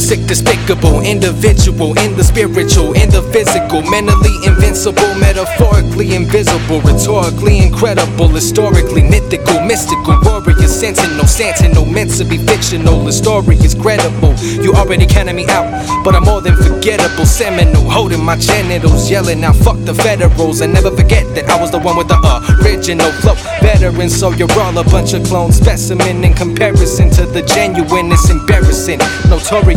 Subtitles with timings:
[0.00, 8.28] sick, despicable individual in the spiritual, in the physical, mentally invincible, metaphorically invisible, rhetorically incredible,
[8.28, 13.04] historically mythical, mystical, warrior, sentinel, sentinel, meant to be fictional.
[13.04, 14.34] The story is credible.
[14.64, 15.68] You already counted me out,
[16.04, 17.26] but I'm more than forgettable.
[17.26, 20.60] Seminal, holding my genitals, yelling out, fuck the federals.
[20.60, 22.18] And never forget that I was the one with the
[22.64, 23.34] original flow.
[23.60, 25.56] Veteran, so you're all a bunch of clones.
[25.56, 29.00] Specimen in comparison to the genuine, it's embarrassing.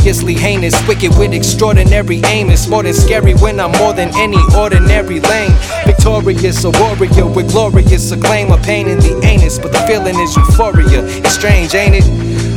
[0.06, 2.52] Notoriously heinous, wicked with extraordinary aim.
[2.52, 5.50] It's more than scary when I'm more than any ordinary lane.
[5.84, 8.52] Victorious, a warrior with glorious acclaim.
[8.52, 11.04] A pain in the anus, but the feeling is euphoria.
[11.04, 12.06] It's strange, ain't it?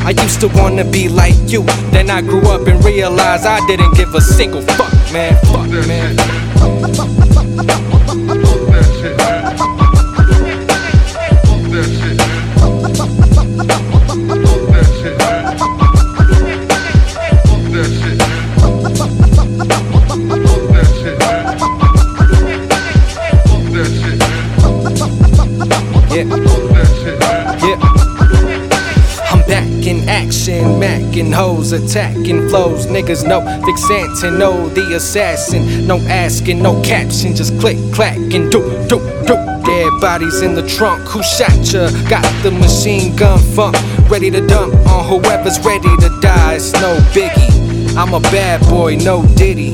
[0.04, 1.62] I used to wanna be like you.
[1.90, 5.34] Then I grew up and realized I didn't give a single fuck, man.
[5.46, 6.16] Fuck, man.
[29.98, 32.86] In action, macking hoes, attacking flows.
[32.86, 35.86] Niggas know Vic Santinel, the assassin.
[35.88, 39.34] No asking, no caption, just click, clack, and do, do, do.
[39.64, 41.90] Dead bodies in the trunk, who shot ya?
[42.08, 43.76] Got the machine gun funk,
[44.08, 46.54] ready to dump on whoever's ready to die.
[46.54, 47.96] It's no biggie.
[47.96, 49.72] I'm a bad boy, no diddy.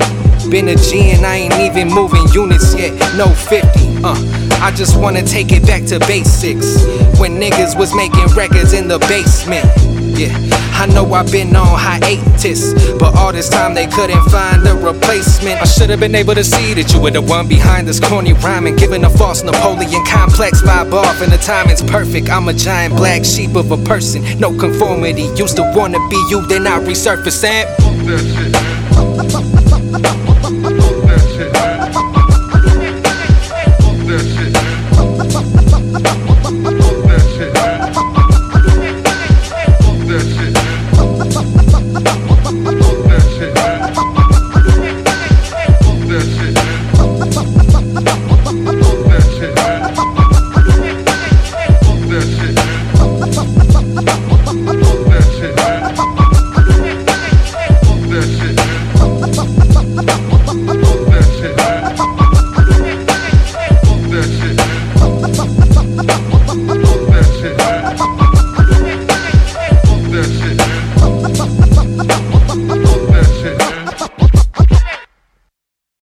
[0.48, 4.02] Been a G and I ain't even moving units yet, no 50.
[4.02, 4.14] Uh,
[4.62, 6.82] I just wanna take it back to basics.
[7.20, 9.93] When niggas was making records in the basement.
[10.16, 10.32] Yeah,
[10.78, 15.60] I know I've been on hiatus, but all this time they couldn't find a replacement.
[15.60, 18.32] I should have been able to see that you were the one behind this corny
[18.32, 22.30] rhyming, giving a false Napoleon complex vibe off, and the timing's perfect.
[22.30, 25.24] I'm a giant black sheep of a person, no conformity.
[25.34, 27.64] Used to wanna be you, then I resurface eh?
[30.46, 30.63] and.